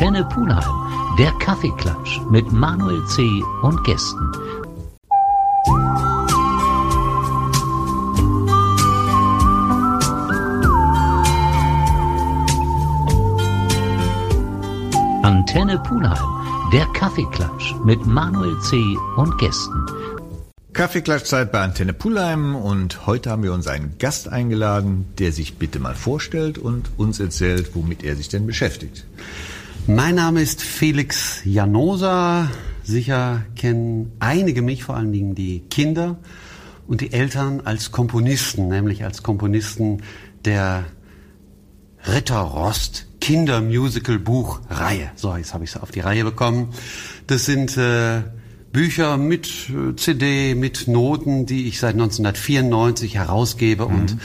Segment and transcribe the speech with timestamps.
[0.00, 3.42] Antenne Pulheim, der Kaffeeklatsch mit Manuel C.
[3.62, 4.30] und Gästen.
[15.24, 16.16] Antenne Pulheim,
[16.72, 18.76] der Kaffeeklatsch mit Manuel C.
[19.16, 19.84] und Gästen.
[20.74, 25.80] Kaffeeklatschzeit bei Antenne Pulheim und heute haben wir uns einen Gast eingeladen, der sich bitte
[25.80, 29.04] mal vorstellt und uns erzählt, womit er sich denn beschäftigt.
[29.90, 32.50] Mein Name ist Felix Janosa.
[32.82, 36.18] Sicher kennen einige mich, vor allen Dingen die Kinder
[36.86, 40.02] und die Eltern als Komponisten, nämlich als Komponisten
[40.44, 40.84] der
[42.06, 45.10] Ritter Rost Kindermusical Buchreihe.
[45.16, 46.68] So, jetzt habe ich es auf die Reihe bekommen.
[47.26, 48.24] Das sind äh,
[48.70, 53.94] Bücher mit äh, CD, mit Noten, die ich seit 1994 herausgebe mhm.
[53.94, 54.16] und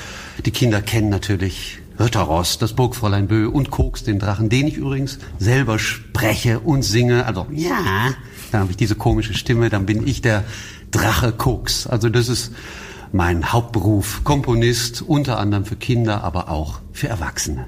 [0.45, 5.19] die Kinder kennen natürlich Ritterrost, das Burgfräulein Bö und Koks, den Drachen, den ich übrigens
[5.37, 7.25] selber spreche und singe.
[7.25, 8.13] Also ja,
[8.51, 10.43] da habe ich diese komische Stimme, dann bin ich der
[10.91, 11.87] Drache Koks.
[11.87, 12.51] Also das ist
[13.11, 17.67] mein Hauptberuf, Komponist, unter anderem für Kinder, aber auch für Erwachsene.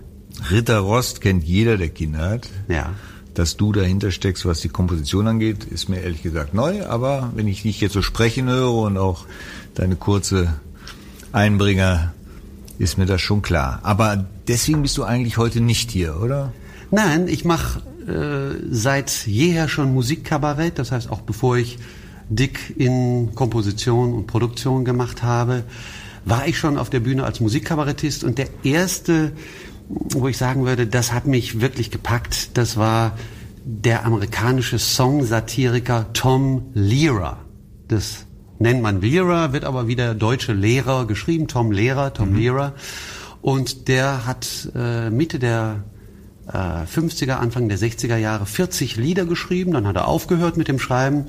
[0.52, 2.50] Ritter Rost kennt jeder, der Kinder hat.
[2.68, 2.94] Ja.
[3.36, 6.86] Dass du dahinter steckst, was die Komposition angeht, ist mir ehrlich gesagt neu.
[6.86, 9.26] Aber wenn ich dich jetzt so sprechen höre und auch
[9.76, 10.54] deine kurze
[11.32, 12.14] Einbringer,
[12.78, 13.80] ist mir das schon klar.
[13.84, 16.54] Aber deswegen bist du eigentlich heute nicht hier, oder?
[16.92, 20.78] Nein, ich mache äh, seit jeher schon Musikkabarett.
[20.80, 21.78] Das heißt, auch bevor ich
[22.30, 25.64] dick in Komposition und Produktion gemacht habe,
[26.26, 28.24] war ich schon auf der Bühne als Musikkabarettist.
[28.24, 29.34] Und der erste
[29.88, 33.18] wo ich sagen würde, das hat mich wirklich gepackt, das war
[33.64, 37.38] der amerikanische Song-Satiriker Tom Lehrer.
[37.88, 38.25] Das
[38.60, 42.38] nennt man Lehrer, wird aber wieder deutsche Lehrer geschrieben, Tom Lehrer, Tom mhm.
[42.38, 42.74] Lehrer.
[43.42, 45.84] Und der hat äh, Mitte der
[46.48, 50.80] 50er, äh, Anfang der 60er Jahre 40 Lieder geschrieben, dann hat er aufgehört mit dem
[50.80, 51.26] Schreiben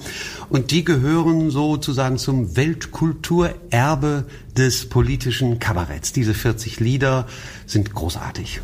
[0.51, 4.25] und die gehören sozusagen zum Weltkulturerbe
[4.57, 6.13] des politischen Kabaretts.
[6.13, 7.27] Diese 40 Lieder
[7.67, 8.61] sind großartig.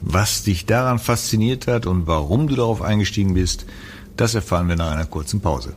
[0.00, 3.66] Was dich daran fasziniert hat und warum du darauf eingestiegen bist,
[4.16, 5.74] das erfahren wir nach einer kurzen Pause.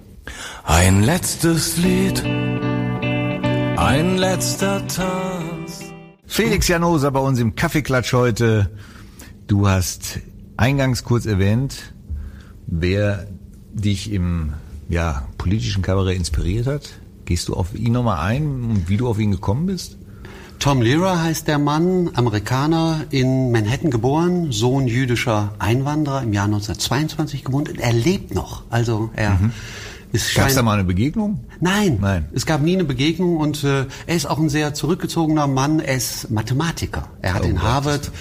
[0.64, 5.82] Ein letztes Lied, ein letzter Tanz.
[6.26, 8.70] Felix Janosa bei uns im Kaffeeklatsch heute.
[9.48, 10.20] Du hast
[10.58, 11.94] eingangs kurz erwähnt,
[12.68, 13.28] wer
[13.74, 14.54] dich im
[14.90, 16.90] ja, politischen Kabarett inspiriert hat.
[17.26, 19.98] Gehst du auf ihn nochmal ein und wie du auf ihn gekommen bist?
[20.60, 27.44] Tom Lehrer heißt der Mann, Amerikaner, in Manhattan geboren, Sohn jüdischer Einwanderer, im Jahr 1922
[27.44, 27.66] geboren.
[27.78, 28.64] Er lebt noch.
[28.70, 29.52] Also er mhm.
[30.36, 31.40] Gab es da mal eine Begegnung?
[31.60, 35.48] Nein, Nein, es gab nie eine Begegnung und äh, er ist auch ein sehr zurückgezogener
[35.48, 35.80] Mann.
[35.80, 37.08] Er ist Mathematiker.
[37.24, 38.12] Er hat oh, in Harvard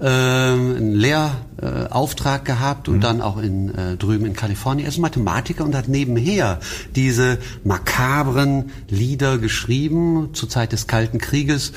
[0.00, 3.00] äh, einen Lehrauftrag äh, gehabt und mhm.
[3.00, 4.86] dann auch in äh, drüben in Kalifornien.
[4.86, 6.60] Er ist Mathematiker und hat nebenher
[6.94, 11.72] diese makabren Lieder geschrieben zur Zeit des Kalten Krieges.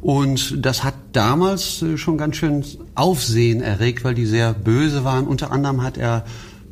[0.00, 2.64] Und das hat damals äh, schon ganz schön
[2.94, 5.26] Aufsehen erregt, weil die sehr böse waren.
[5.26, 6.24] Unter anderem hat er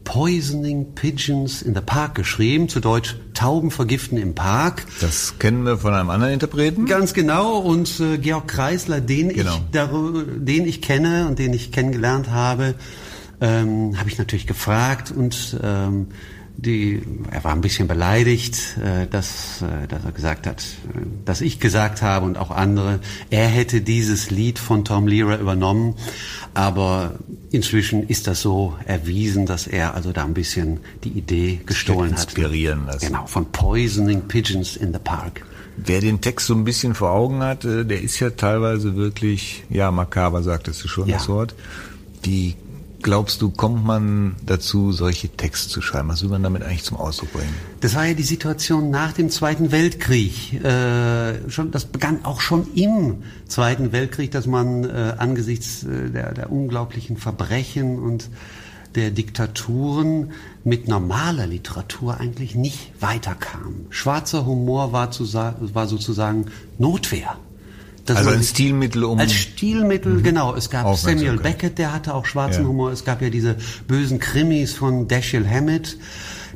[0.06, 4.86] Poisoning Pigeons in the Park geschrieben, zu Deutsch Tauben vergiften im Park.
[5.00, 6.86] Das kennen wir von einem anderen Interpreten.
[6.86, 7.58] Ganz genau.
[7.58, 9.56] Und äh, Georg Kreisler, den, genau.
[9.70, 12.76] ich, den ich kenne und den ich kennengelernt habe,
[13.40, 16.06] ähm, habe ich natürlich gefragt und ähm,
[16.58, 21.40] die, er war ein bisschen beleidigt, äh, dass, äh, dass er gesagt hat, äh, dass
[21.40, 23.00] ich gesagt habe und auch andere,
[23.30, 25.94] er hätte dieses Lied von Tom Lehrer übernommen.
[26.54, 27.16] Aber
[27.50, 32.86] inzwischen ist das so erwiesen, dass er also da ein bisschen die Idee gestohlen inspirieren
[32.86, 32.94] hat.
[32.94, 33.06] Lassen.
[33.06, 35.44] Genau, von Poisoning Pigeons in the Park.
[35.76, 39.90] Wer den Text so ein bisschen vor Augen hat, der ist ja teilweise wirklich, ja,
[39.90, 41.18] makaber sagtest du schon ja.
[41.18, 41.54] das Wort.
[42.24, 42.54] Die
[43.02, 46.08] glaubst du, kommt man dazu, solche Texte zu schreiben?
[46.08, 47.54] Was will man damit eigentlich zum Ausdruck bringen?
[47.80, 50.52] Das war ja die Situation nach dem Zweiten Weltkrieg.
[50.64, 56.34] Äh, schon, das begann auch schon im Zweiten Weltkrieg, dass man äh, angesichts äh, der,
[56.34, 58.30] der unglaublichen Verbrechen und
[58.94, 60.32] der Diktaturen
[60.64, 63.86] mit normaler Literatur eigentlich nicht weiterkam.
[63.90, 66.46] Schwarzer Humor war, zu, war sozusagen
[66.78, 67.36] Notwehr
[68.14, 69.18] also ein Stilmittel um.
[69.18, 70.22] Als Stilmittel, mhm.
[70.22, 70.54] genau.
[70.54, 72.68] Es gab Samuel Beckett, der hatte auch schwarzen ja.
[72.68, 72.92] Humor.
[72.92, 73.56] Es gab ja diese
[73.88, 75.96] bösen Krimis von Dashiell Hammett.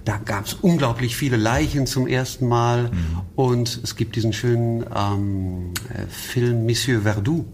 [0.05, 2.85] Da gab es unglaublich viele Leichen zum ersten Mal.
[2.85, 3.21] Mhm.
[3.37, 7.45] Und es gibt diesen schönen ähm, äh, Film Monsieur Verdoux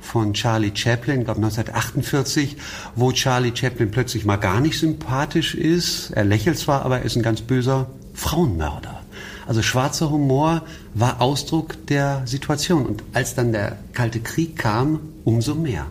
[0.00, 2.56] von Charlie Chaplin, glaube 1948,
[2.96, 6.10] wo Charlie Chaplin plötzlich mal gar nicht sympathisch ist.
[6.10, 8.99] Er lächelt zwar, aber er ist ein ganz böser Frauenmörder.
[9.46, 10.62] Also schwarzer Humor
[10.94, 12.86] war Ausdruck der Situation.
[12.86, 15.86] Und als dann der Kalte Krieg kam, umso mehr.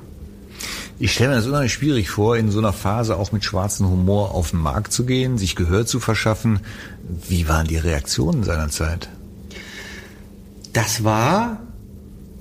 [1.02, 4.36] Ich stelle mir das unheimlich schwierig vor, in so einer Phase auch mit schwarzem Humor
[4.36, 6.60] auf den Markt zu gehen, sich Gehör zu verschaffen.
[7.28, 9.08] Wie waren die Reaktionen seinerzeit?
[10.74, 11.62] Das war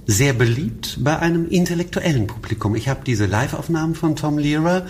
[0.06, 2.74] sehr beliebt bei einem intellektuellen Publikum.
[2.74, 4.86] Ich habe diese Live-Aufnahmen von Tom Lehrer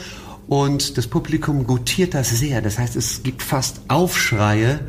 [0.46, 2.62] und das Publikum gutiert das sehr.
[2.62, 4.80] Das heißt, es gibt fast Aufschreie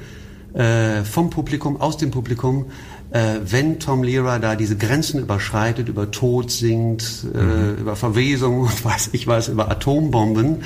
[0.54, 2.68] äh, vom Publikum, aus dem Publikum,
[3.12, 7.76] äh, wenn Tom Lehrer da diese Grenzen überschreitet, über Tod singt, äh, mhm.
[7.78, 10.64] über Verwesung und weiß ich was, über Atombomben.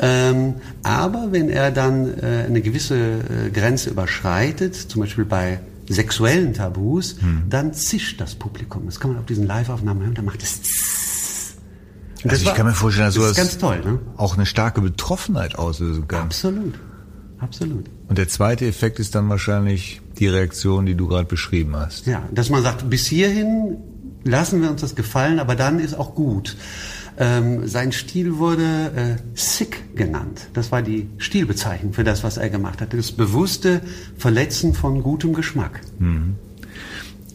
[0.00, 6.54] Ähm, aber wenn er dann äh, eine gewisse äh, Grenze überschreitet, zum Beispiel bei sexuellen
[6.54, 7.42] Tabus, hm.
[7.50, 8.86] dann zischt das Publikum.
[8.86, 10.60] Das kann man auf diesen Live-Aufnahmen hören, dann macht es
[12.24, 13.98] also ich war, kann mir vorstellen, dass sowas ganz toll, ne?
[14.16, 16.22] auch eine starke Betroffenheit auslösen kann.
[16.22, 16.74] Absolut.
[17.42, 17.86] Absolut.
[18.08, 22.06] Und der zweite Effekt ist dann wahrscheinlich die Reaktion, die du gerade beschrieben hast.
[22.06, 23.78] Ja, dass man sagt, bis hierhin
[24.22, 26.56] lassen wir uns das gefallen, aber dann ist auch gut.
[27.18, 30.48] Ähm, sein Stil wurde äh, Sick genannt.
[30.54, 32.94] Das war die Stilbezeichnung für das, was er gemacht hat.
[32.94, 33.82] Das bewusste
[34.16, 35.80] Verletzen von gutem Geschmack.
[35.98, 36.36] Mhm.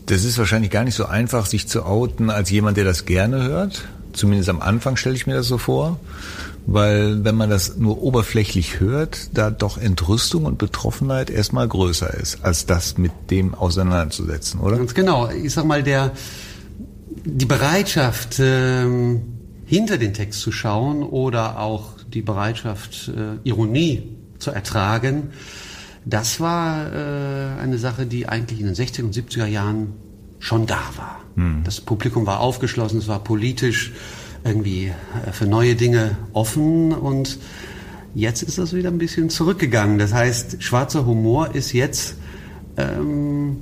[0.06, 3.44] Das ist wahrscheinlich gar nicht so einfach, sich zu outen als jemand, der das gerne
[3.44, 3.84] hört.
[4.14, 6.00] Zumindest am Anfang stelle ich mir das so vor.
[6.70, 12.44] Weil wenn man das nur oberflächlich hört, da doch Entrüstung und Betroffenheit erstmal größer ist,
[12.44, 14.76] als das mit dem auseinanderzusetzen, oder?
[14.76, 15.30] Ganz genau.
[15.30, 16.12] Ich sag mal, der,
[17.24, 19.22] die Bereitschaft, ähm,
[19.66, 25.30] hinter den Text zu schauen oder auch die Bereitschaft, äh, Ironie zu ertragen,
[26.04, 29.94] das war äh, eine Sache, die eigentlich in den 60er und 70er Jahren
[30.40, 31.22] schon da war.
[31.36, 31.62] Hm.
[31.64, 33.94] Das Publikum war aufgeschlossen, es war politisch
[34.48, 34.88] irgendwie
[35.26, 37.38] äh, für neue Dinge offen und
[38.16, 40.00] jetzt ist das wieder ein bisschen zurückgegangen.
[40.00, 42.16] Das heißt, schwarzer Humor ist jetzt
[42.78, 43.58] ähm,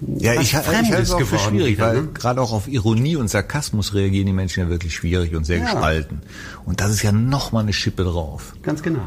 [0.00, 2.08] ja, ich, ich halte es auch für schwierig, weil ne?
[2.14, 5.64] gerade auch auf Ironie und Sarkasmus reagieren die Menschen ja wirklich schwierig und sehr ja.
[5.64, 6.22] gespalten.
[6.64, 8.54] Und das ist ja nochmal eine Schippe drauf.
[8.62, 9.06] Ganz genau.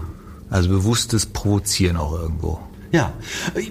[0.50, 2.59] Also bewusstes Provozieren auch irgendwo.
[2.92, 3.14] Ja,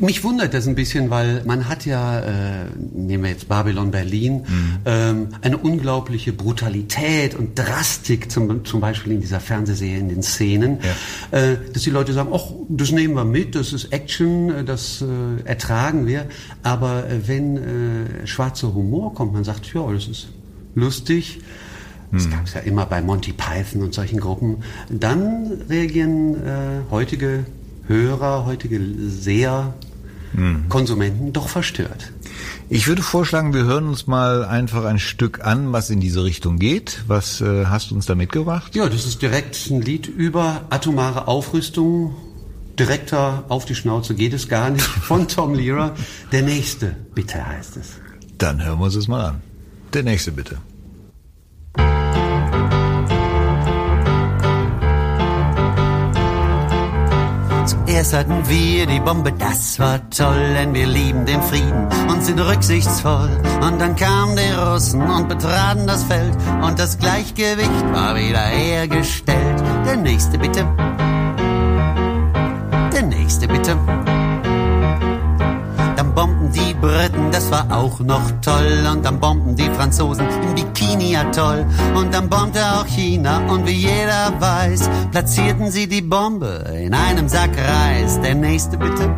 [0.01, 2.65] mich wundert das ein bisschen, weil man hat ja, äh,
[2.95, 4.79] nehmen wir jetzt Babylon Berlin, mhm.
[4.87, 10.79] ähm, eine unglaubliche Brutalität und Drastik zum, zum Beispiel in dieser Fernsehserie, in den Szenen,
[11.33, 11.39] ja.
[11.39, 15.03] äh, dass die Leute sagen, ach, das nehmen wir mit, das ist Action, äh, das
[15.03, 16.25] äh, ertragen wir.
[16.63, 20.29] Aber äh, wenn äh, schwarzer Humor kommt, man sagt, ja, das ist
[20.75, 21.41] lustig,
[22.11, 22.31] das hm.
[22.31, 24.63] gab es ja immer bei Monty Python und solchen Gruppen.
[24.89, 27.45] Dann reagieren äh, heutige
[27.91, 29.75] Hörer, heutige Seher,
[30.33, 30.69] hm.
[30.69, 32.13] Konsumenten doch verstört.
[32.69, 36.61] Ich würde vorschlagen, wir hören uns mal einfach ein Stück an, was in diese Richtung
[36.61, 37.03] geht.
[37.09, 38.77] Was äh, hast du uns da mitgebracht?
[38.77, 42.15] Ja, das ist direkt ein Lied über atomare Aufrüstung.
[42.79, 44.85] Direkter auf die Schnauze geht es gar nicht.
[45.03, 45.97] Von Tom Lehrer.
[46.31, 47.89] Der nächste, bitte heißt es.
[48.39, 49.43] Dann hören wir uns das mal an.
[49.93, 50.59] Der nächste, bitte.
[57.91, 62.39] Zuerst hatten wir die Bombe, das war toll, denn wir lieben den Frieden und sind
[62.39, 63.29] rücksichtsvoll.
[63.63, 69.61] Und dann kamen die Russen und betraten das Feld und das Gleichgewicht war wieder hergestellt.
[69.85, 70.65] Der nächste bitte.
[76.55, 78.87] Die Briten, das war auch noch toll.
[78.90, 81.66] Und dann bombten die Franzosen im Bikini Atoll.
[81.95, 87.28] Und dann bombte auch China und wie jeder weiß, platzierten sie die Bombe in einem
[87.28, 88.21] Sack Reis.
[88.21, 89.14] Der nächste bitte.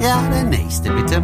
[0.00, 1.22] Ja, der nächste bitte.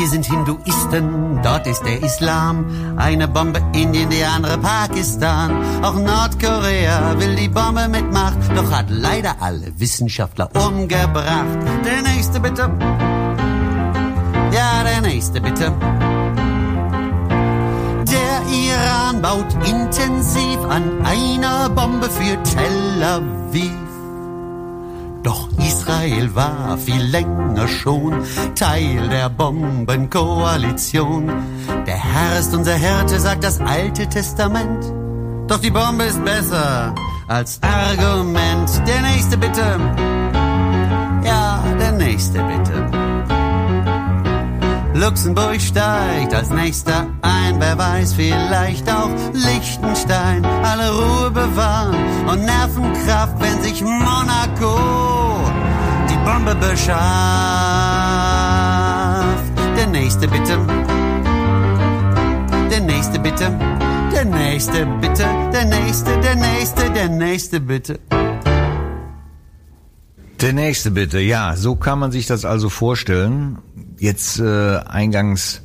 [0.00, 2.64] Hier sind Hinduisten, dort ist der Islam.
[2.96, 5.52] Eine Bombe Indien, die andere Pakistan.
[5.84, 11.58] Auch Nordkorea will die Bombe mit Macht, doch hat leider alle Wissenschaftler umgebracht.
[11.84, 12.70] Der nächste bitte.
[14.52, 15.70] Ja, der nächste bitte.
[18.10, 23.70] Der Iran baut intensiv an einer Bombe für Tel Aviv.
[25.22, 25.50] Doch
[25.90, 28.22] Israel war viel länger schon
[28.54, 31.28] Teil der Bombenkoalition.
[31.84, 34.84] Der Herr ist unser Hirte, sagt das Alte Testament.
[35.48, 36.94] Doch die Bombe ist besser
[37.26, 38.70] als Argument.
[38.86, 39.80] Der nächste bitte.
[41.24, 42.86] Ja, der nächste bitte.
[44.94, 50.44] Luxemburg steigt als nächster ein, wer weiß, vielleicht auch Liechtenstein.
[50.44, 51.96] Alle Ruhe bewahren
[52.28, 55.49] und Nervenkraft, wenn sich Monaco
[56.30, 56.94] Bombe beschafft.
[59.76, 60.58] Der nächste bitte.
[62.70, 63.58] Der nächste bitte.
[64.12, 65.26] Der nächste bitte.
[65.52, 67.98] Der nächste, der nächste, der nächste bitte.
[70.40, 73.58] Der nächste bitte, ja, so kann man sich das also vorstellen.
[73.98, 75.62] Jetzt äh, eingangs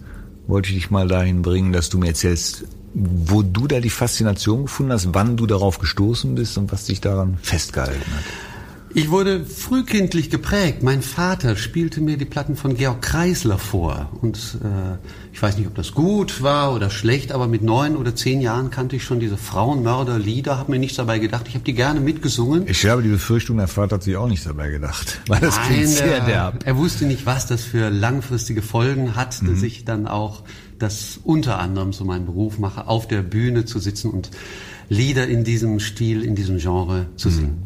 [0.47, 4.63] wollte ich dich mal dahin bringen, dass du mir erzählst, wo du da die Faszination
[4.63, 8.54] gefunden hast, wann du darauf gestoßen bist und was dich daran festgehalten hat.
[8.97, 10.81] Ich wurde frühkindlich geprägt.
[10.81, 14.09] Mein Vater spielte mir die Platten von Georg Kreisler vor.
[14.21, 14.97] Und äh,
[15.33, 18.69] ich weiß nicht, ob das gut war oder schlecht, aber mit neun oder zehn Jahren
[18.69, 21.47] kannte ich schon diese Frauenmörder-Lieder, habe mir nichts dabei gedacht.
[21.49, 22.63] Ich habe die gerne mitgesungen.
[22.69, 25.19] Ich habe die Befürchtung, der Vater hat sich auch nichts dabei gedacht.
[25.27, 26.65] Weil das Nein, klingt sehr er, derb.
[26.65, 30.43] er wusste nicht, was das für langfristige Folgen hat, dass ich dann auch
[30.79, 34.31] das unter anderem zu meinem Beruf mache, auf der Bühne zu sitzen und
[34.87, 37.64] Lieder in diesem Stil, in diesem Genre zu singen.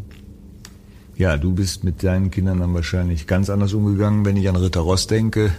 [1.19, 4.23] Ja, du bist mit deinen Kindern dann wahrscheinlich ganz anders umgegangen.
[4.23, 5.51] Wenn ich an Ritter Ross denke,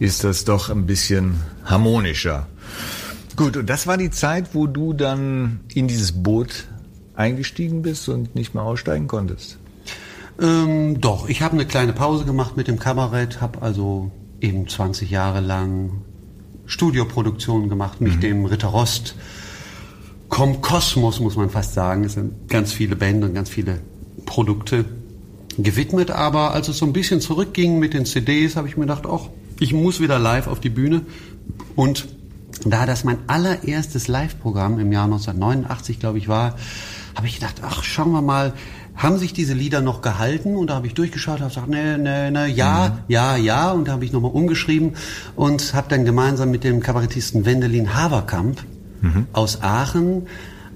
[0.00, 2.48] ist das doch ein bisschen harmonischer.
[3.36, 6.66] Gut, und das war die Zeit, wo du dann in dieses Boot
[7.14, 9.58] eingestiegen bist und nicht mehr aussteigen konntest.
[10.40, 15.08] Ähm, doch, ich habe eine kleine Pause gemacht mit dem Kabarett, habe also eben 20
[15.08, 16.02] Jahre lang
[16.66, 19.14] Studioproduktionen gemacht, mich dem Ritter Rost,
[20.28, 23.80] Com Kosmos muss man fast sagen, es sind ganz viele Bände und ganz viele
[24.30, 24.84] Produkte
[25.58, 26.12] gewidmet.
[26.12, 29.28] Aber als es so ein bisschen zurückging mit den CDs, habe ich mir gedacht, ach,
[29.58, 31.02] ich muss wieder live auf die Bühne.
[31.74, 32.06] Und
[32.64, 36.54] da das mein allererstes Live-Programm im Jahr 1989, glaube ich, war,
[37.16, 38.52] habe ich gedacht, ach, schauen wir mal,
[38.94, 40.54] haben sich diese Lieder noch gehalten?
[40.56, 43.72] Und da habe ich durchgeschaut, habe gesagt, ne, ne, ne, ja, ja, ja.
[43.72, 44.92] Und da habe ich nochmal umgeschrieben
[45.34, 48.62] und habe dann gemeinsam mit dem Kabarettisten Wendelin Haverkamp
[49.32, 50.28] aus Aachen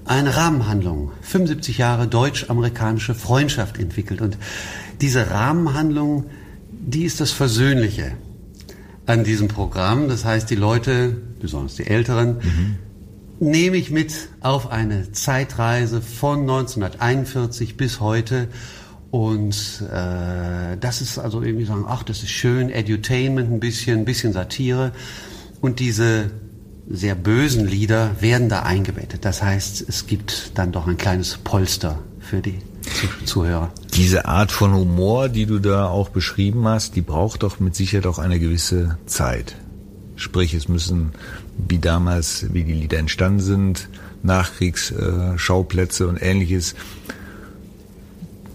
[0.05, 4.21] eine Rahmenhandlung, 75 Jahre deutsch-amerikanische Freundschaft entwickelt.
[4.21, 4.37] Und
[5.01, 6.25] diese Rahmenhandlung,
[6.69, 8.11] die ist das Versöhnliche
[9.07, 10.07] an diesem Programm.
[10.07, 12.37] Das heißt, die Leute, besonders die Älteren,
[13.39, 18.47] nehme ich mit auf eine Zeitreise von 1941 bis heute.
[19.11, 24.05] Und äh, das ist also irgendwie sagen, ach, das ist schön, Edutainment ein bisschen, ein
[24.05, 24.91] bisschen Satire.
[25.61, 26.31] Und diese
[26.89, 29.25] sehr bösen Lieder werden da eingebettet.
[29.25, 33.71] Das heißt, es gibt dann doch ein kleines Polster für die Zu- Zuhörer.
[33.95, 38.05] Diese Art von Humor, die du da auch beschrieben hast, die braucht doch mit Sicherheit
[38.05, 39.55] auch eine gewisse Zeit.
[40.15, 41.11] Sprich, es müssen,
[41.67, 43.89] wie damals, wie die Lieder entstanden sind,
[44.23, 46.75] Nachkriegsschauplätze und ähnliches.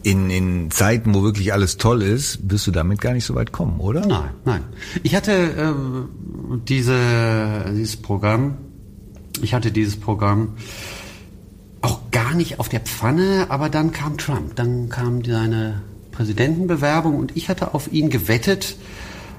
[0.02, 3.52] In, in Zeiten, wo wirklich alles toll ist, wirst du damit gar nicht so weit
[3.52, 4.06] kommen, oder?
[4.06, 4.64] Nein, nein.
[5.02, 6.08] Ich hatte ähm,
[6.66, 8.56] diese, dieses Programm,
[9.42, 10.54] ich hatte dieses Programm
[11.82, 17.36] auch gar nicht auf der Pfanne, aber dann kam Trump, dann kam seine Präsidentenbewerbung und
[17.36, 18.76] ich hatte auf ihn gewettet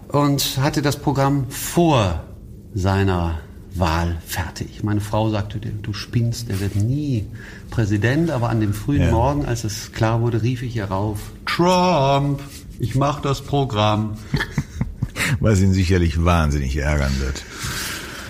[0.07, 2.23] und hatte das Programm vor
[2.73, 3.39] seiner
[3.73, 4.83] Wahl fertig.
[4.83, 7.25] Meine Frau sagte, du spinnst, der wird nie
[7.69, 9.11] Präsident, aber an dem frühen Ja.
[9.11, 12.41] Morgen, als es klar wurde, rief ich ihr rauf, Trump,
[12.79, 14.17] ich mach das Programm.
[15.39, 17.43] Was ihn sicherlich wahnsinnig ärgern wird.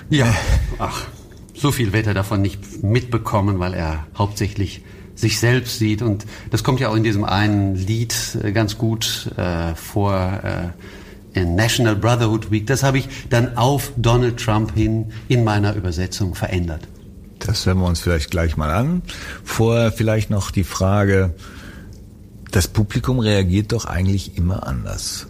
[0.09, 0.33] Ja,
[0.77, 1.07] ach,
[1.53, 4.83] so viel wird er davon nicht mitbekommen, weil er hauptsächlich
[5.15, 6.01] sich selbst sieht.
[6.01, 10.69] Und das kommt ja auch in diesem einen Lied äh, ganz gut äh, vor, äh,
[11.35, 12.67] National Brotherhood Week.
[12.67, 16.87] Das habe ich dann auf Donald Trump hin in meiner Übersetzung verändert.
[17.39, 19.01] Das hören wir uns vielleicht gleich mal an.
[19.43, 21.33] Vorher vielleicht noch die Frage,
[22.51, 25.27] das Publikum reagiert doch eigentlich immer anders.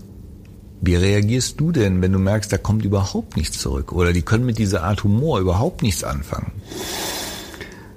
[0.82, 3.92] Wie reagierst du denn, wenn du merkst, da kommt überhaupt nichts zurück?
[3.92, 6.52] Oder die können mit dieser Art Humor überhaupt nichts anfangen?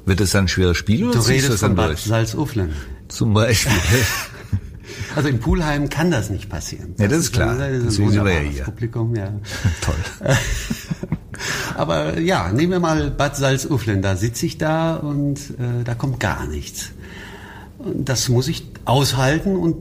[0.05, 2.03] Wird das dann ein schweres Spiel oder Du redest das von dann Bad durch?
[2.05, 2.75] Salzuflen.
[3.09, 3.73] Zum Beispiel.
[5.17, 6.95] Also in Pulheim kann das nicht passieren.
[6.99, 7.57] Ja, das ist klar.
[7.57, 8.65] Das ist ein ja wunderbares hier.
[8.65, 9.33] Publikum, ja.
[9.81, 9.95] Toll.
[11.77, 14.03] Aber ja, nehmen wir mal Bad Salzuflen.
[14.03, 16.91] Da sitze ich da und äh, da kommt gar nichts.
[17.79, 19.77] Und das muss ich aushalten und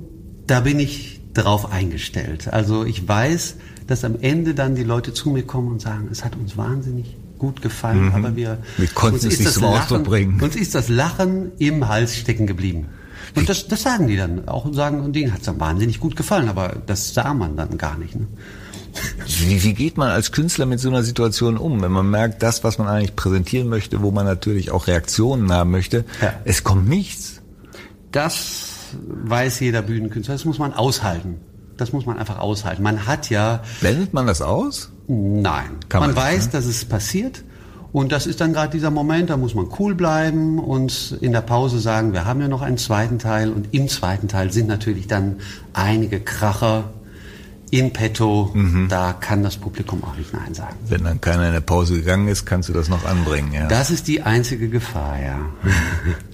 [0.47, 2.51] da bin ich drauf eingestellt.
[2.51, 3.55] Also ich weiß,
[3.87, 7.17] dass am Ende dann die Leute zu mir kommen und sagen, es hat uns wahnsinnig
[7.39, 8.57] gut gefallen, aber wir, Mhm.
[8.77, 10.41] Wir konnten uns es nicht das zum Ausdruck bringen.
[10.41, 12.87] Uns ist das Lachen im Hals stecken geblieben.
[13.35, 15.99] Und das, das sagen die dann auch und sagen, und denen hat es dann wahnsinnig
[15.99, 18.15] gut gefallen, aber das sah man dann gar nicht.
[18.15, 18.27] Ne?
[19.25, 22.63] Wie, wie geht man als Künstler mit so einer Situation um, wenn man merkt, das,
[22.63, 26.33] was man eigentlich präsentieren möchte, wo man natürlich auch Reaktionen haben möchte, Ja.
[26.45, 27.41] es kommt nichts.
[28.11, 30.35] Das weiß jeder Bühnenkünstler.
[30.35, 31.37] Das muss man aushalten.
[31.77, 32.83] Das muss man einfach aushalten.
[32.83, 34.91] Man hat ja, Blendet man das aus?
[35.07, 36.51] nein, Kann man, man weiß, ne?
[36.51, 37.43] dass es passiert.
[37.93, 41.41] Und das ist dann gerade dieser Moment, da muss man cool bleiben und in der
[41.41, 43.51] Pause sagen, wir haben ja noch einen zweiten Teil.
[43.51, 45.37] Und im zweiten Teil sind natürlich dann
[45.73, 46.91] einige Kracher
[47.69, 48.49] in petto.
[48.51, 48.87] Mhm.
[48.89, 50.75] Da kann das Publikum auch nicht Nein sagen.
[50.87, 53.67] Wenn dann keiner in der Pause gegangen ist, kannst du das noch anbringen, ja.
[53.67, 55.39] Das ist die einzige Gefahr, ja.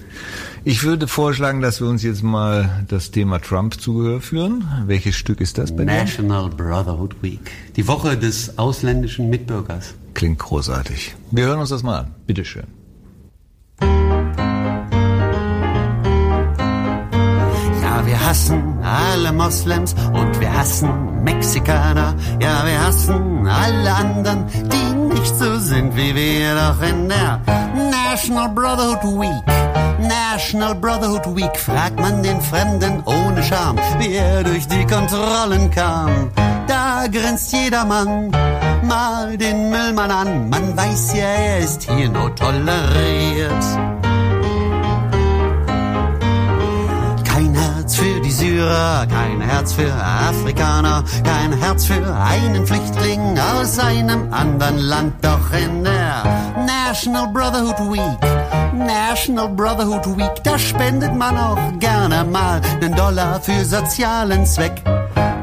[0.65, 4.65] Ich würde vorschlagen, dass wir uns jetzt mal das Thema Trump zu Gehör führen.
[4.85, 5.93] Welches Stück ist das bei dir?
[5.93, 7.51] National Brotherhood Week.
[7.75, 9.93] Die Woche des ausländischen Mitbürgers.
[10.13, 11.15] Klingt großartig.
[11.31, 12.15] Wir hören uns das mal an.
[12.27, 12.65] Bitteschön.
[17.81, 22.15] Ja, wir hassen alle Moslems und wir hassen Mexikaner.
[22.41, 26.55] Ja, wir hassen alle anderen, die nicht so sind wie wir.
[26.55, 27.41] Doch in der
[27.91, 29.43] National Brotherhood Week,
[30.07, 36.31] National Brotherhood Week, fragt man den Fremden ohne Scham, wie er durch die Kontrollen kam.
[36.67, 38.31] Da grinst jedermann
[38.83, 40.49] mal den Müllmann an.
[40.49, 43.98] Man weiß ja, er ist hier nur toleriert.
[48.39, 55.15] Syrer, kein Herz für Afrikaner, kein Herz für einen Flüchtling aus einem anderen Land.
[55.21, 56.23] Doch in der
[56.65, 58.19] National Brotherhood Week,
[58.73, 64.85] National Brotherhood Week, da spendet man auch gerne mal einen Dollar für sozialen Zweck.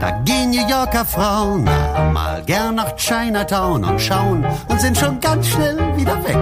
[0.01, 5.49] Da gehen New Yorker Frauen mal gern nach Chinatown und schauen und sind schon ganz
[5.49, 6.39] schnell wieder weg.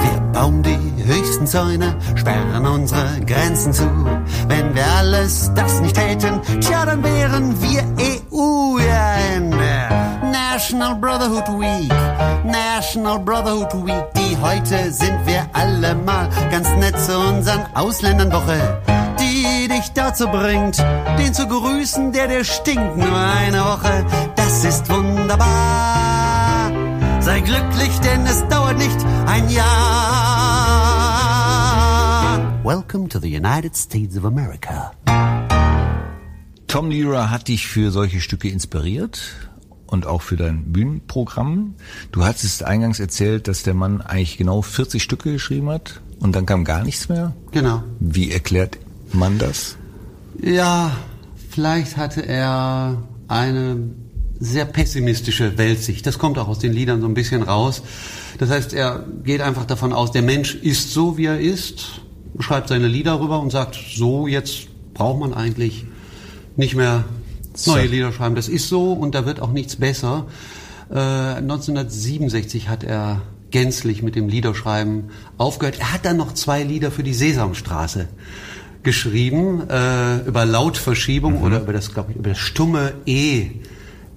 [0.00, 0.91] Wir bauen die
[1.22, 3.84] höchsten Zäune, sperren unsere Grenzen zu.
[4.48, 7.82] Wenn wir alles das nicht täten, tja, dann wären wir
[8.32, 9.50] EU ja in
[10.32, 11.92] National Brotherhood Week.
[12.44, 18.82] National Brotherhood Week, die heute sind wir alle mal ganz nett zu unseren Ausländernwoche.
[19.20, 20.78] Die dich dazu bringt,
[21.18, 24.04] den zu grüßen, der dir stinkt nur eine Woche.
[24.34, 26.72] Das ist wunderbar.
[27.20, 30.31] Sei glücklich, denn es dauert nicht ein Jahr.
[32.64, 34.92] Welcome to the United States of America.
[36.68, 39.20] Tom Lehrer hat dich für solche Stücke inspiriert
[39.88, 41.74] und auch für dein Bühnenprogramm.
[42.12, 46.46] Du hattest eingangs erzählt, dass der Mann eigentlich genau 40 Stücke geschrieben hat und dann
[46.46, 47.34] kam gar nichts mehr.
[47.50, 47.82] Genau.
[47.98, 48.78] Wie erklärt
[49.12, 49.76] man das?
[50.40, 50.96] Ja,
[51.50, 53.90] vielleicht hatte er eine
[54.38, 56.06] sehr pessimistische Weltsicht.
[56.06, 57.82] Das kommt auch aus den Liedern so ein bisschen raus.
[58.38, 62.01] Das heißt, er geht einfach davon aus, der Mensch ist so, wie er ist,
[62.40, 65.84] schreibt seine Lieder rüber und sagt, so jetzt braucht man eigentlich
[66.56, 67.04] nicht mehr
[67.66, 68.34] neue Lieder schreiben.
[68.34, 70.26] Das ist so und da wird auch nichts besser.
[70.90, 75.76] Äh, 1967 hat er gänzlich mit dem Liederschreiben aufgehört.
[75.78, 78.08] Er hat dann noch zwei Lieder für die Sesamstraße
[78.82, 81.42] geschrieben äh, über Lautverschiebung Mhm.
[81.42, 83.46] oder über das, glaube ich, über das stumme E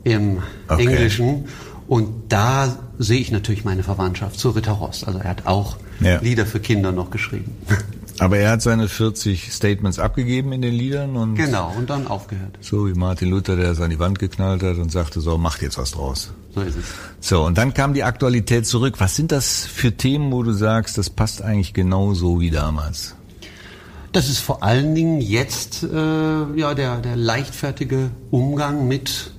[0.03, 0.87] im Okay.
[0.87, 1.45] Englischen.
[1.87, 5.03] Und da sehe ich natürlich meine Verwandtschaft zu Ritter Ross.
[5.03, 6.19] Also er hat auch Ja.
[6.19, 7.55] Lieder für Kinder noch geschrieben.
[8.19, 12.57] Aber er hat seine 40 Statements abgegeben in den Liedern und genau, und dann aufgehört.
[12.61, 15.61] so wie Martin Luther, der es an die Wand geknallt hat und sagte, so, macht
[15.61, 16.31] jetzt was draus.
[16.53, 16.85] So ist es.
[17.19, 18.95] So, und dann kam die Aktualität zurück.
[18.99, 23.15] Was sind das für Themen, wo du sagst, das passt eigentlich genauso wie damals?
[24.13, 25.87] Das ist vor allen Dingen jetzt äh,
[26.55, 29.31] ja der, der leichtfertige Umgang mit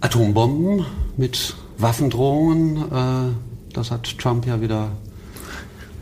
[0.00, 2.76] Atombomben, mit Waffendrohungen.
[2.76, 4.92] Äh, das hat Trump ja wieder.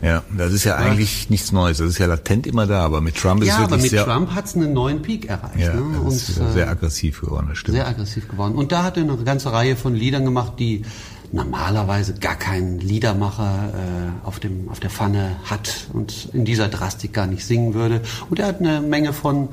[0.01, 1.79] Ja, das ist ja eigentlich nichts Neues.
[1.79, 3.91] Das ist ja latent immer da, aber mit Trump ist Ja, es aber wirklich mit
[3.91, 5.59] sehr, Trump hat es einen neuen Peak erreicht.
[5.59, 6.07] ja, ne?
[6.07, 7.75] ist Und, wieder äh, sehr aggressiv geworden, das stimmt.
[7.75, 8.55] sehr aggressiv geworden.
[8.55, 10.83] Und da hat er eine ganze Reihe von Liedern gemacht, die
[11.31, 17.13] normalerweise gar kein Liedermacher äh, auf, dem, auf der Pfanne hat und in dieser Drastik
[17.13, 18.01] gar nicht singen würde.
[18.29, 19.49] Und er hat eine Menge von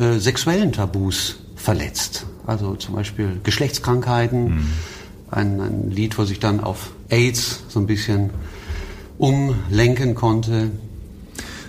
[0.00, 2.26] äh, sexuellen Tabus verletzt.
[2.46, 4.66] Also zum Beispiel Geschlechtskrankheiten.
[5.30, 8.30] Ein, ein Lied, wo sich dann auf AIDS so ein bisschen
[9.18, 10.70] umlenken konnte.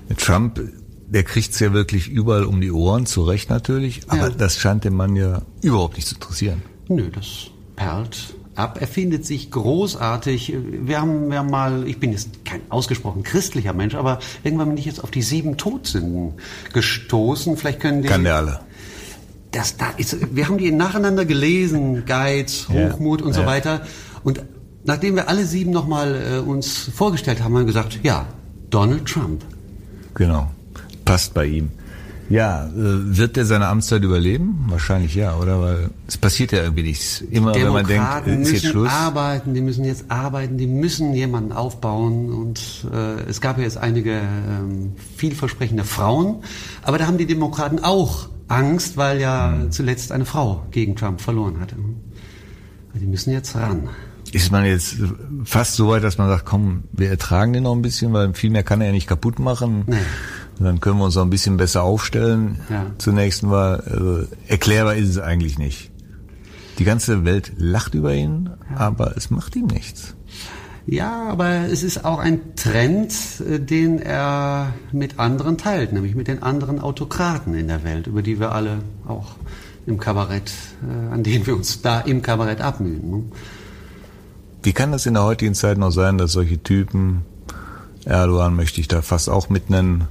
[0.10, 0.60] Mit Trump,
[1.08, 4.30] der kriegt's ja wirklich überall um die Ohren, zu Recht natürlich, aber Ja.
[4.30, 6.62] das scheint den Mann ja überhaupt nicht zu interessieren.
[6.88, 8.78] Nö, das perlt ab.
[8.80, 10.54] Er findet sich großartig.
[10.84, 14.78] Wir haben, wir haben mal, ich bin jetzt kein ausgesprochen christlicher Mensch, aber irgendwann bin
[14.78, 16.34] ich jetzt auf die sieben Todsünden
[16.74, 17.58] gestoßen.
[17.58, 18.08] Vielleicht können die.
[18.08, 18.60] Kann der alle.
[19.52, 23.48] Das da ist, wir haben die nacheinander gelesen, Geiz, Ja, Hochmut und so ja.
[23.48, 23.82] weiter.
[24.24, 24.42] Und
[24.86, 28.26] nachdem wir alle sieben nochmal äh, uns vorgestellt haben, haben wir gesagt, ja,
[28.70, 29.44] Donald Trump.
[30.14, 30.50] Genau.
[31.04, 31.72] Passt bei ihm.
[32.30, 34.66] Ja, äh, wird der seine Amtszeit überleben?
[34.70, 35.62] Wahrscheinlich ja, oder?
[35.62, 37.22] Weil es passiert ja irgendwie nichts.
[37.22, 38.90] Immer wenn man denkt, Demokraten äh, ist jetzt müssen Schluss.
[38.90, 43.78] arbeiten, die müssen jetzt arbeiten, die müssen jemanden aufbauen und äh, es gab ja jetzt
[43.78, 46.38] einige ähm, vielversprechende Frauen,
[46.82, 49.72] aber da haben die Demokraten auch Angst, weil ja Hm.
[49.72, 51.76] zuletzt eine Frau gegen Trump verloren hatte.
[52.96, 53.90] Die müssen jetzt ran.
[54.36, 54.98] Ist man jetzt
[55.46, 58.50] fast so weit, dass man sagt, komm, wir ertragen den noch ein bisschen, weil viel
[58.50, 59.84] mehr kann er ja nicht kaputt machen.
[59.88, 59.96] Nee.
[60.60, 62.86] Dann können wir uns noch ein bisschen besser aufstellen Ja.
[62.98, 63.82] zur nächsten Wahl.
[63.90, 65.92] Also, erklärbar ist es eigentlich nicht.
[66.80, 70.16] Die ganze Welt lacht über ihn, aber es macht ihm nichts.
[70.86, 73.14] Ja, aber es ist auch ein Trend,
[73.50, 78.22] äh, den er mit anderen teilt, nämlich mit den anderen Autokraten in der Welt, über
[78.22, 79.36] die wir alle auch
[79.88, 80.52] im Kabarett,
[80.88, 83.32] äh, an denen wir uns da im Kabarett abmühen.
[84.66, 87.22] Wie kann das in der heutigen Zeit noch sein, dass solche Typen,
[88.04, 90.06] Erdogan möchte ich da fast auch mit nennen,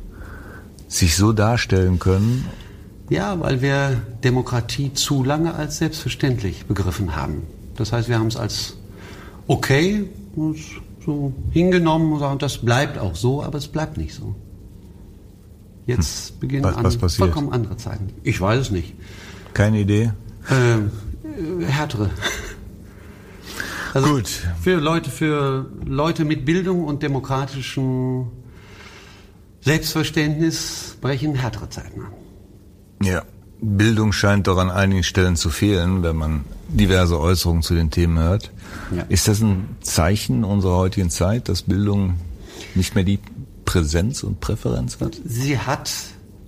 [0.87, 2.47] sich so darstellen können?
[3.11, 7.43] Ja, weil wir Demokratie zu lange als selbstverständlich begriffen haben.
[7.75, 8.77] Das heißt, wir haben es als
[9.49, 10.09] okay
[11.05, 14.37] so hingenommen und sagen, das bleibt auch so, aber es bleibt nicht so.
[15.85, 16.39] Jetzt hm.
[16.39, 18.11] beginnen was, was an, vollkommen andere Zeiten.
[18.23, 18.95] Ich weiß es nicht.
[19.53, 20.13] Keine Idee?
[20.49, 20.93] Ähm,
[21.25, 22.11] äh, härtere.
[23.95, 24.29] Also Gut.
[24.61, 28.27] Für Leute, für Leute mit Bildung und demokratischem
[29.61, 33.07] Selbstverständnis brechen härtere Zeiten an.
[33.07, 33.23] Ja.
[33.61, 38.19] Bildung scheint doch an einigen Stellen zu fehlen, wenn man diverse Äußerungen zu den Themen
[38.19, 38.51] hört.
[38.95, 39.05] Ja.
[39.09, 42.15] Ist das ein Zeichen unserer heutigen Zeit, dass Bildung
[42.75, 43.21] nicht mehr die
[43.65, 45.17] Präsenz und Präferenz hat?
[45.25, 45.91] Sie hat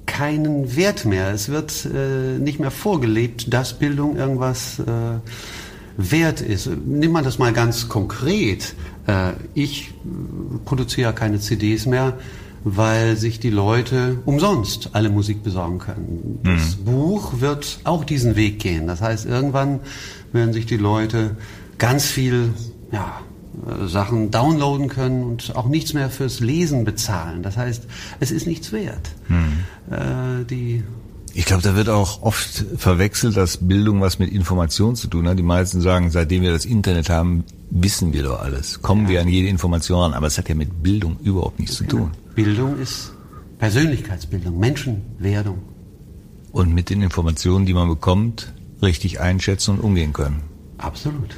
[0.05, 1.33] keinen Wert mehr.
[1.33, 4.85] Es wird äh, nicht mehr vorgelebt, dass Bildung irgendwas äh,
[5.97, 6.69] wert ist.
[6.85, 8.75] Nimm mal das mal ganz konkret.
[9.07, 9.95] Äh, ich
[10.65, 12.15] produziere keine CDs mehr
[12.69, 16.41] weil sich die Leute umsonst alle Musik besorgen können.
[16.43, 16.85] Das mhm.
[16.85, 18.89] Buch wird auch diesen Weg gehen.
[18.89, 19.79] Das heißt, irgendwann
[20.33, 21.37] werden sich die Leute
[21.79, 22.53] ganz viel
[22.91, 23.21] ja,
[23.69, 27.45] äh, Sachen downloaden können und auch nichts mehr fürs Lesen bezahlen.
[27.45, 27.85] Das heißt,
[28.19, 29.13] es ist nichts wert.
[29.29, 29.95] Mhm.
[29.95, 30.83] Äh, die
[31.37, 35.39] ich glaube, da wird auch oft verwechselt, dass Bildung was mit Information zu tun hat.
[35.39, 38.81] Die meisten sagen, seitdem wir das Internet haben, wissen wir doch alles.
[38.81, 39.11] Kommen ja.
[39.11, 40.15] wir an jede Information ran.
[40.15, 41.91] Aber es hat ja mit Bildung überhaupt nichts genau.
[41.91, 42.11] zu tun.
[42.35, 43.13] Bildung ist
[43.59, 45.59] Persönlichkeitsbildung, Menschenwerdung.
[46.53, 50.41] Und mit den Informationen, die man bekommt, richtig einschätzen und umgehen können.
[50.79, 51.37] Absolut.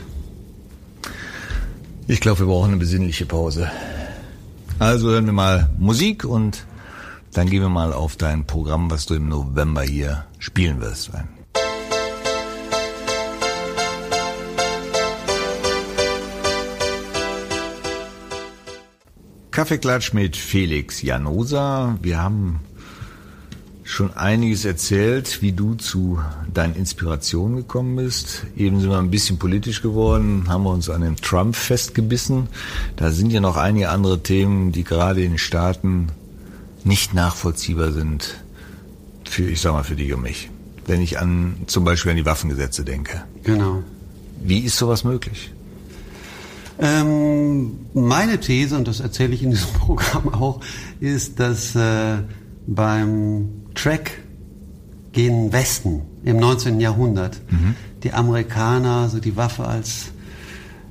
[2.07, 3.69] Ich glaube, wir brauchen eine besinnliche Pause.
[4.79, 6.68] Also hören wir mal Musik und
[7.33, 11.11] dann gehen wir mal auf dein Programm, was du im November hier spielen wirst.
[19.51, 21.99] Kaffeeklatsch mit Felix Janosa.
[22.01, 22.61] Wir haben
[23.83, 26.21] schon einiges erzählt, wie du zu
[26.53, 28.45] deinen Inspirationen gekommen bist.
[28.57, 32.49] Eben sind wir ein bisschen politisch geworden, haben wir uns an dem Trump festgebissen.
[32.97, 36.09] Da sind ja noch einige andere Themen, die gerade in den Staaten
[36.89, 38.43] nicht nachvollziehbar sind
[39.25, 40.51] für, ich sag mal, für dich und mich.
[40.87, 43.23] Wenn ich an zum Beispiel an die Waffengesetze denke.
[43.45, 43.83] Genau.
[44.43, 45.53] Wie ist sowas möglich?
[46.81, 50.61] Ähm, meine These, und das erzähle ich in diesem Programm auch,
[50.99, 52.19] ist, dass äh,
[52.67, 54.23] beim Track
[55.13, 56.81] gen Westen im 19.
[56.81, 57.75] Jahrhundert mhm.
[58.03, 60.07] die Amerikaner so die Waffe als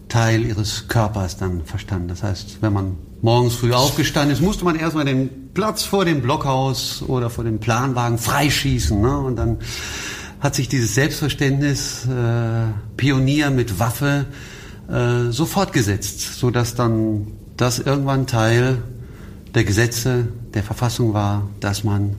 [0.10, 2.08] Teil ihres Körpers dann verstanden.
[2.08, 6.22] Das heißt, wenn man morgens früh aufgestanden ist, musste man erstmal den Platz vor dem
[6.22, 9.02] Blockhaus oder vor dem Planwagen freischießen.
[9.02, 9.18] Ne?
[9.18, 9.58] Und dann
[10.40, 14.28] hat sich dieses Selbstverständnis, äh, Pionier mit Waffe,
[14.88, 17.26] äh, so fortgesetzt, so dass dann
[17.58, 18.84] das irgendwann Teil
[19.56, 22.16] der Gesetze, der Verfassung war, dass man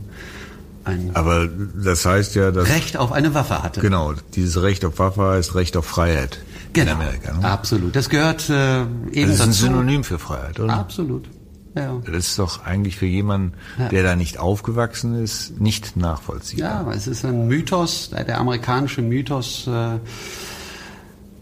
[0.83, 3.81] ein Aber das heißt ja, dass Recht auf eine Waffe hatte.
[3.81, 6.41] Genau, dieses Recht auf Waffe heißt Recht auf Freiheit
[6.73, 6.91] genau.
[6.91, 7.35] in Amerika.
[7.35, 7.45] Ne?
[7.45, 9.67] Absolut, das gehört äh, eben Das ist ein dazu.
[9.67, 10.75] Synonym für Freiheit, oder?
[10.75, 11.29] Absolut.
[11.75, 12.01] Ja.
[12.07, 13.89] Das ist doch eigentlich für jemanden, ja.
[13.89, 16.87] der da nicht aufgewachsen ist, nicht nachvollziehbar.
[16.87, 19.67] Ja, es ist ein Mythos, der amerikanische Mythos.
[19.67, 19.99] Äh,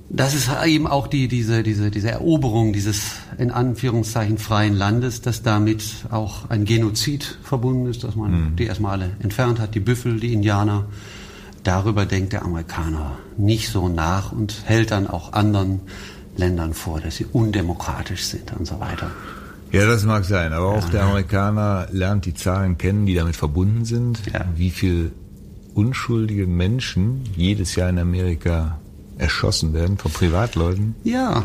[0.09, 5.43] das ist eben auch die, diese, diese, diese Eroberung dieses in Anführungszeichen freien Landes, dass
[5.43, 8.57] damit auch ein Genozid verbunden ist, dass man mhm.
[8.57, 10.87] die erstmal alle entfernt hat, die Büffel, die Indianer.
[11.65, 15.81] Darüber denkt der Amerikaner nicht so nach und hält dann auch anderen
[16.37, 19.11] Ländern vor, dass sie undemokratisch sind und so weiter.
[19.73, 23.85] Ja, das mag sein, aber auch der Amerikaner lernt die Zahlen kennen, die damit verbunden
[23.85, 24.45] sind, ja.
[24.55, 25.13] wie viel
[25.75, 28.79] unschuldige Menschen jedes Jahr in Amerika
[29.19, 30.95] erschossen werden von Privatleuten.
[31.05, 31.45] Ja.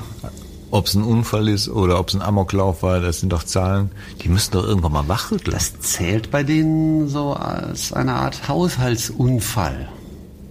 [0.69, 3.91] Ob es ein Unfall ist oder ob es ein Amoklauf war, das sind doch Zahlen,
[4.21, 5.53] die müssen doch irgendwann mal wachrütteln.
[5.53, 9.89] Das zählt bei denen so als eine Art Haushaltsunfall.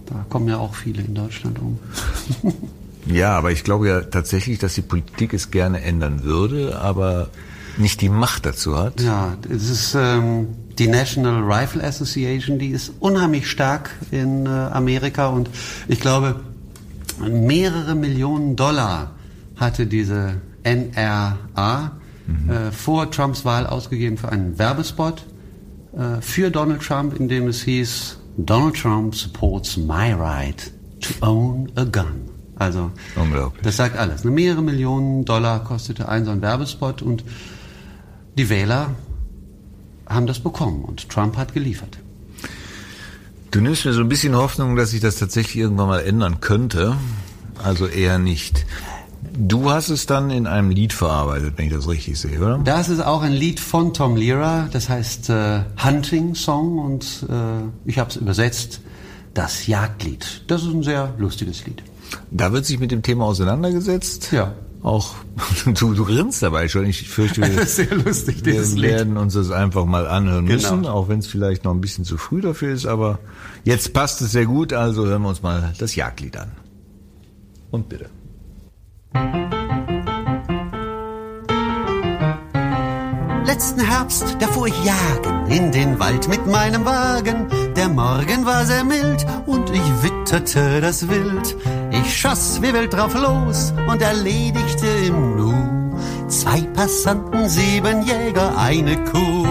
[0.05, 1.79] Da kommen ja auch viele in Deutschland um.
[3.07, 7.29] ja, aber ich glaube ja tatsächlich, dass die Politik es gerne ändern würde, aber
[7.81, 9.01] nicht die Macht dazu hat.
[9.01, 15.27] Ja, es ist ähm, die National Rifle Association, die ist unheimlich stark in äh, Amerika
[15.27, 15.49] und
[15.87, 16.39] ich glaube,
[17.19, 19.11] mehrere Millionen Dollar
[19.57, 21.91] hatte diese NRA
[22.27, 22.49] mhm.
[22.49, 25.23] äh, vor Trumps Wahl ausgegeben für einen Werbespot
[25.93, 31.71] äh, für Donald Trump, in dem es hieß, Donald Trump supports my right to own
[31.75, 32.29] a gun.
[32.55, 33.63] Also Unglaublich.
[33.63, 34.23] das sagt alles.
[34.23, 37.23] Mehrere Millionen Dollar kostete ein so ein Werbespot und
[38.37, 38.91] die Wähler
[40.07, 41.99] haben das bekommen und Trump hat geliefert.
[43.51, 46.95] Du nimmst mir so ein bisschen Hoffnung, dass sich das tatsächlich irgendwann mal ändern könnte.
[47.61, 48.65] Also eher nicht.
[49.37, 52.59] Du hast es dann in einem Lied verarbeitet, wenn ich das richtig sehe, oder?
[52.63, 57.89] Das ist auch ein Lied von Tom Lehrer, das heißt äh, Hunting Song und äh,
[57.89, 58.81] ich habe es übersetzt,
[59.33, 60.43] das Jagdlied.
[60.47, 61.83] Das ist ein sehr lustiges Lied.
[62.31, 64.31] Da wird sich mit dem Thema auseinandergesetzt.
[64.31, 64.53] Ja.
[64.83, 65.13] Auch
[65.65, 66.85] du, du grinst dabei schon.
[66.85, 68.91] Ich fürchte, wir, Sehr lustig, wir dieses Lied.
[68.91, 70.55] werden uns das einfach mal anhören Genau.
[70.75, 72.85] müssen, auch wenn es vielleicht noch ein bisschen zu früh dafür ist.
[72.87, 73.19] Aber
[73.63, 76.51] jetzt passt es sehr gut, also hören wir uns mal das Jagdlied an.
[77.69, 78.09] Und bitte.
[83.45, 87.47] Letzten Herbst, da fuhr ich jagen in den Wald mit meinem Wagen.
[87.75, 91.55] Der Morgen war sehr mild und ich witterte das Wild.
[92.01, 95.71] Ich schoss wie wild drauf los und erledigte im Nu
[96.31, 99.45] zwei Passanten, sieben Jäger, eine Kuh.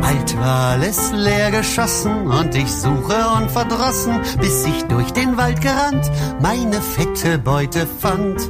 [0.00, 6.10] Bald war alles leer geschossen und ich suche unverdrossen, bis ich durch den Wald gerannt
[6.40, 8.48] meine fette Beute fand.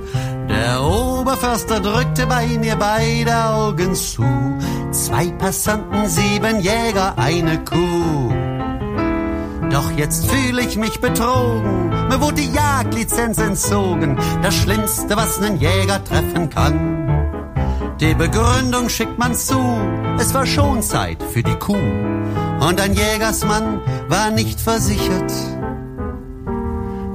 [0.49, 4.25] Der Oberförster drückte bei mir beide Augen zu.
[4.91, 8.36] Zwei Passanten, sieben Jäger, eine Kuh.
[9.77, 11.91] Doch jetzt fühle ich mich betrogen.
[12.09, 14.17] Mir wurde die Jagdlizenz entzogen.
[14.41, 17.95] Das Schlimmste, was einen Jäger treffen kann.
[18.01, 19.61] Die Begründung schickt man zu.
[20.19, 21.75] Es war schon Zeit für die Kuh.
[21.75, 25.31] Und ein Jägersmann war nicht versichert.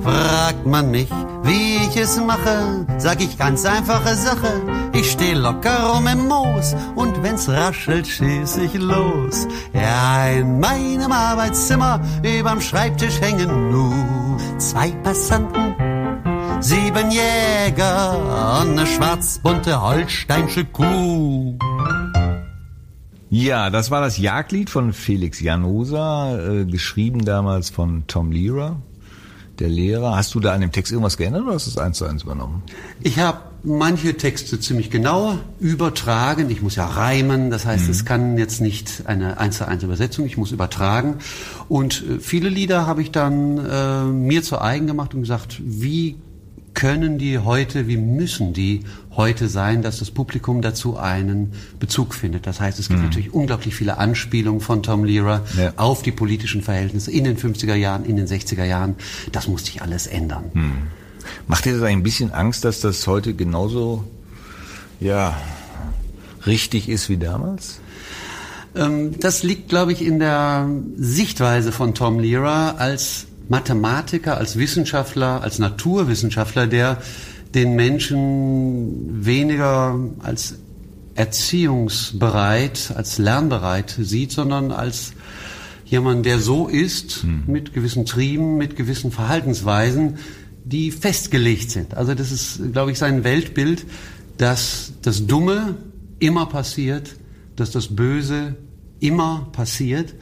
[0.04, 1.10] Fragt man mich,
[1.44, 4.62] wie ich es mache, sag ich ganz einfache Sache.
[4.94, 9.48] Ich steh locker rum im Moos und wenn's raschelt, schieß ich los.
[9.74, 15.76] Ja, in meinem Arbeitszimmer überm Schreibtisch hängen nur zwei Passanten,
[16.60, 21.58] sieben Jäger und eine schwarzbunte holsteinsche Kuh.
[23.34, 28.82] Ja, das war das Jagdlied von Felix Janosa, äh, geschrieben damals von Tom Lehrer,
[29.62, 30.16] der Lehrer.
[30.16, 32.24] Hast du da an dem Text irgendwas geändert oder hast du es eins zu eins
[32.24, 32.64] übernommen?
[33.02, 36.50] Ich habe manche Texte ziemlich genau übertragen.
[36.50, 40.26] Ich muss ja reimen, das heißt, es kann jetzt nicht eine eins zu eins Übersetzung,
[40.26, 41.18] ich muss übertragen.
[41.70, 46.18] Und äh, viele Lieder habe ich dann äh, mir zu eigen gemacht und gesagt, wie
[46.74, 48.82] können die heute, wie müssen die
[49.16, 52.48] heute sein, dass das Publikum dazu einen Bezug findet.
[52.48, 55.74] Das heißt, es gibt natürlich unglaublich viele Anspielungen von Tom Lehrer Ja.
[55.76, 58.96] auf die politischen Verhältnisse in den 50er Jahren, in den 60er Jahren.
[59.32, 60.46] Das musste ich alles ändern.
[61.48, 64.06] Macht dir das ein bisschen Angst, dass das heute genauso,
[65.00, 65.38] ja,
[66.46, 67.80] richtig ist wie damals?
[68.76, 75.42] Ähm, Das liegt, glaube ich, in der Sichtweise von Tom Lehrer als Mathematiker, als Wissenschaftler,
[75.42, 77.02] als Naturwissenschaftler, der
[77.54, 80.56] den Menschen weniger als
[81.16, 85.12] erziehungsbereit, als lernbereit sieht, sondern als
[85.84, 90.20] jemand, der so ist, mit gewissen Trieben, mit gewissen Verhaltensweisen,
[90.64, 91.98] die festgelegt sind.
[91.98, 93.86] Also das ist, glaube ich, sein Weltbild,
[94.38, 95.76] dass das Dumme
[96.20, 97.16] immer passiert,
[97.58, 98.56] dass das Böse
[99.02, 100.16] immer passiert.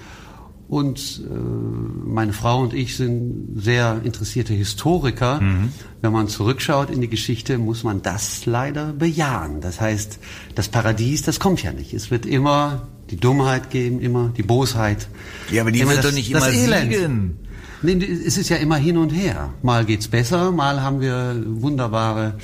[0.70, 5.42] Und äh, meine Frau und ich sind sehr interessierte Historiker.
[6.02, 9.62] Wenn man zurückschaut in die Geschichte, muss man das leider bejahen.
[9.62, 10.20] Das heißt,
[10.54, 11.94] das Paradies, das kommt ja nicht.
[11.96, 15.08] Es wird immer die Dummheit geben, immer die Bosheit.
[15.52, 17.40] Ja, aber die immer wird doch nicht immer siegen.
[17.82, 19.54] Nee, es ist ja immer hin und her.
[19.64, 22.36] Mal geht's besser, mal haben wir wunderbare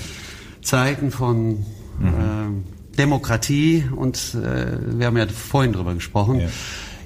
[0.62, 1.66] Zeiten von
[2.02, 6.40] äh, Demokratie und äh, wir haben ja vorhin drüber gesprochen.
[6.40, 6.48] Ja.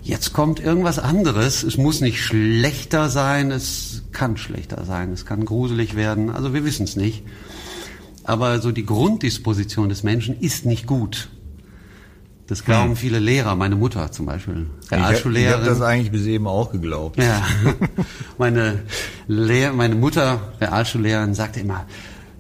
[0.02, 1.64] Jetzt kommt irgendwas anderes.
[1.64, 6.30] Es muss nicht schlechter sein, es kann schlechter sein, es kann gruselig werden.
[6.30, 7.24] Also wir wissen es nicht.
[8.24, 11.30] Aber so die Grunddisposition des Menschen ist nicht gut.
[12.48, 15.66] Das glauben viele Lehrer, meine Mutter zum Beispiel, Ich habe Realschullehrerin.
[15.68, 17.22] das eigentlich bis eben auch geglaubt.
[17.22, 17.46] Ja,
[18.40, 18.80] meine,
[19.28, 21.86] Lehr meine Mutter, Realschullehrerin, sagte immer,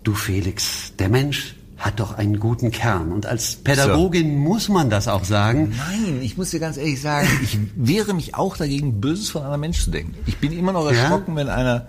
[0.03, 3.11] du Felix, der Mensch hat doch einen guten Kern.
[3.11, 5.73] Und als Pädagogin muss man das auch sagen.
[5.77, 9.61] Nein, ich muss dir ganz ehrlich sagen, ich wehre mich auch dagegen, Böses von einem
[9.61, 10.15] Menschen zu denken.
[10.25, 11.03] Ich bin immer noch Ja?
[11.03, 11.87] erschrocken, wenn einer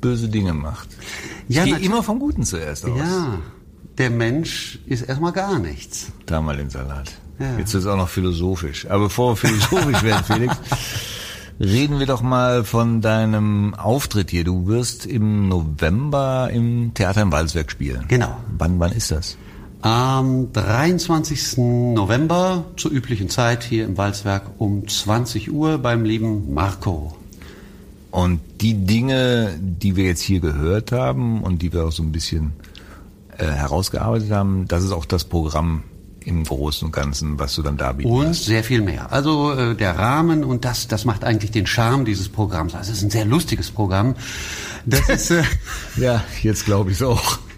[0.00, 0.88] böse Dinge macht.
[1.48, 2.98] Ich Ja, gehe immer vom Guten zuerst aus.
[2.98, 3.38] Ja,
[3.96, 6.08] der Mensch ist erstmal gar nichts.
[6.26, 7.12] Da mal den Salat.
[7.40, 7.56] Ja.
[7.58, 8.86] Jetzt ist es auch noch philosophisch.
[8.90, 10.56] Aber bevor wir philosophisch werden, Felix,
[11.60, 14.44] reden wir doch mal von deinem Auftritt hier.
[14.44, 18.04] Du wirst im November im Theater im Walswerk spielen.
[18.08, 18.36] Genau.
[18.56, 19.36] Wann, wann ist das?
[19.80, 21.58] Am 23.
[21.58, 27.16] November zur üblichen Zeit hier im Walzwerk um 20 Uhr beim lieben Marco.
[28.10, 32.10] Und die Dinge, die wir jetzt hier gehört haben und die wir auch so ein
[32.10, 32.52] bisschen
[33.36, 35.82] äh, herausgearbeitet haben, das ist auch das Programm
[36.28, 38.14] im Großen und Ganzen, was du dann da bietest.
[38.14, 39.12] Und sehr viel mehr.
[39.12, 42.74] Also äh, der Rahmen und das, das macht eigentlich den Charme dieses Programms.
[42.74, 44.14] Also es ist ein sehr lustiges Programm.
[44.86, 45.42] Das ist, äh,
[45.96, 47.38] ja, jetzt glaube ich es auch.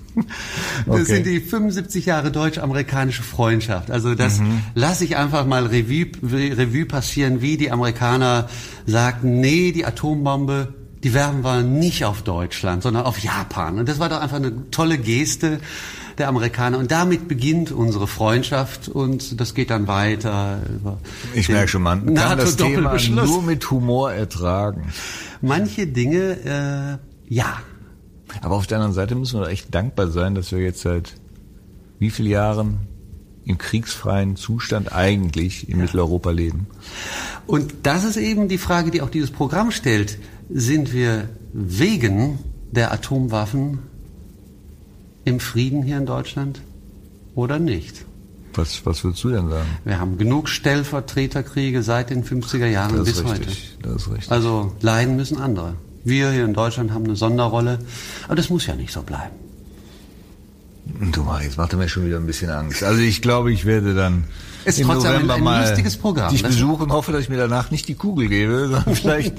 [0.86, 3.92] Das sind die 75 Jahre deutsch-amerikanische Freundschaft.
[3.92, 4.60] Also das mhm.
[4.74, 8.48] lasse ich einfach mal Revue, Revue passieren, wie die Amerikaner
[8.86, 13.78] sagten, nee, die Atombombe, die werfen wir nicht auf Deutschland, sondern auf Japan.
[13.78, 15.60] Und das war doch einfach eine tolle Geste
[16.20, 16.78] der Amerikaner.
[16.78, 20.60] Und damit beginnt unsere Freundschaft und das geht dann weiter.
[20.72, 20.98] Über
[21.34, 24.92] ich merke schon, man kann das Thema nur mit Humor ertragen.
[25.40, 27.58] Manche Dinge, äh, ja,
[28.42, 31.14] aber auf der anderen Seite müssen wir echt dankbar sein, dass wir jetzt seit
[31.98, 32.78] wie vielen Jahren
[33.44, 35.82] im kriegsfreien Zustand eigentlich in ja.
[35.82, 36.66] Mitteleuropa leben.
[37.46, 40.18] Und das ist eben die Frage, die auch dieses Programm stellt.
[40.48, 42.38] Sind wir wegen
[42.70, 43.80] der Atomwaffen
[45.24, 46.60] im Frieden hier in Deutschland
[47.34, 48.04] oder nicht?
[48.54, 49.68] Was, was würdest du denn sagen?
[49.84, 53.88] Wir haben genug Stellvertreterkriege seit den 50er Jahren das bis richtig, heute.
[53.88, 54.32] Das ist richtig.
[54.32, 55.74] Also leiden müssen andere.
[56.02, 57.78] Wir hier in Deutschland haben eine Sonderrolle,
[58.24, 59.34] aber das muss ja nicht so bleiben.
[61.12, 62.82] Du Mach, jetzt macht er mir schon wieder ein bisschen Angst.
[62.82, 64.24] Also ich glaube, ich werde dann
[64.64, 66.32] es ist trotzdem November ein, ein lustiges Programm.
[66.32, 69.34] dich besuchen und hoffe, dass ich mir danach nicht die Kugel gebe, sondern vielleicht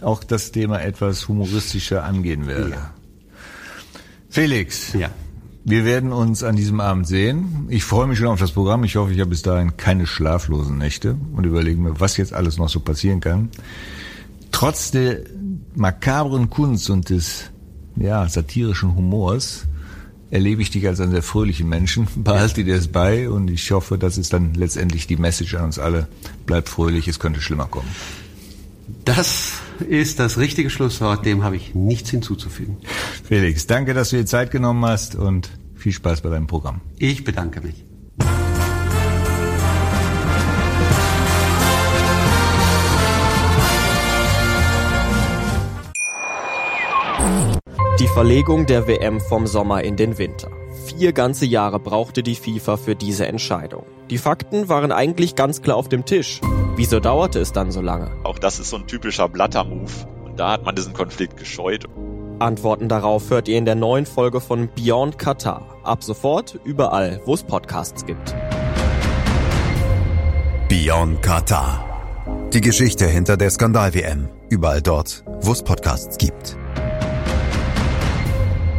[0.00, 2.70] auch das Thema etwas humoristischer angehen werde.
[2.70, 2.90] Ja.
[4.36, 4.92] Felix.
[4.92, 5.08] Ja.
[5.64, 7.68] Wir werden uns an diesem Abend sehen.
[7.70, 8.84] Ich freue mich schon auf das Programm.
[8.84, 12.58] Ich hoffe, ich habe bis dahin keine schlaflosen Nächte und überlege mir, was jetzt alles
[12.58, 13.48] noch so passieren kann.
[14.52, 15.20] Trotz der
[15.74, 17.44] makabren Kunst und des
[17.96, 19.64] ja, satirischen Humors
[20.30, 22.06] erlebe ich dich als einen sehr fröhlichen Menschen.
[22.16, 25.78] Behalte dir das bei und ich hoffe, das ist dann letztendlich die Message an uns
[25.78, 26.08] alle.
[26.44, 27.88] Bleib fröhlich, es könnte schlimmer kommen.
[29.06, 29.54] Das
[29.88, 32.76] ist das richtige Schlusswort, dem habe ich nichts hinzuzufügen.
[33.26, 36.80] Felix, danke, dass du dir Zeit genommen hast und viel Spaß bei deinem Programm.
[36.96, 37.84] Ich bedanke mich.
[47.98, 50.48] Die Verlegung der WM vom Sommer in den Winter.
[50.84, 53.86] Vier ganze Jahre brauchte die FIFA für diese Entscheidung.
[54.08, 56.40] Die Fakten waren eigentlich ganz klar auf dem Tisch.
[56.76, 58.12] Wieso dauerte es dann so lange?
[58.22, 59.90] Auch das ist so ein typischer Blatter-Move.
[60.24, 61.86] Und da hat man diesen Konflikt gescheut.
[62.38, 65.62] Antworten darauf hört ihr in der neuen Folge von Beyond Qatar.
[65.82, 68.34] Ab sofort überall, wo es Podcasts gibt.
[70.68, 71.82] Beyond Qatar.
[72.52, 74.28] Die Geschichte hinter der Skandal-WM.
[74.50, 76.56] Überall dort, wo es Podcasts gibt.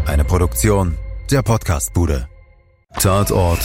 [0.05, 0.95] Eine Produktion
[1.31, 2.27] der Podcastbude.
[2.99, 3.59] Tatort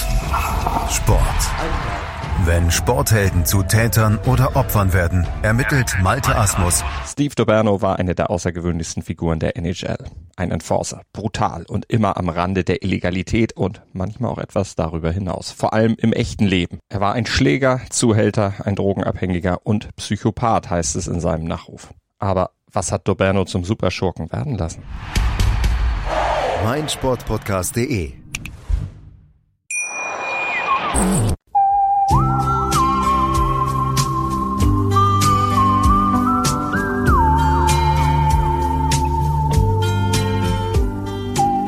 [0.90, 2.11] Sport.
[2.44, 6.82] Wenn Sporthelden zu Tätern oder Opfern werden, ermittelt Malte Asmus.
[7.06, 9.98] Steve Doberno war eine der außergewöhnlichsten Figuren der NHL.
[10.36, 15.52] Ein Enforcer, brutal und immer am Rande der Illegalität und manchmal auch etwas darüber hinaus.
[15.52, 16.80] Vor allem im echten Leben.
[16.88, 21.94] Er war ein Schläger, Zuhälter, ein Drogenabhängiger und Psychopath, heißt es in seinem Nachruf.
[22.18, 24.82] Aber was hat Doberno zum Superschurken werden lassen?
[26.64, 28.12] meinsportpodcast.de